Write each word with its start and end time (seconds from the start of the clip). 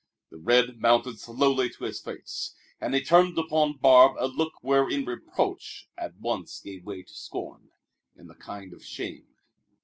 The 0.31 0.39
red 0.39 0.79
mounted 0.79 1.19
slowly 1.19 1.69
to 1.69 1.83
his 1.83 2.01
face, 2.01 2.55
and 2.79 2.95
he 2.95 3.03
turned 3.03 3.37
upon 3.37 3.77
Barbe 3.77 4.15
a 4.17 4.25
look 4.27 4.53
wherein 4.63 5.05
reproach 5.05 5.87
at 5.95 6.15
once 6.19 6.59
gave 6.59 6.83
way 6.87 7.03
to 7.03 7.13
scorn 7.13 7.69
and 8.15 8.27
a 8.31 8.33
kind 8.33 8.73
of 8.73 8.83
shame. 8.83 9.27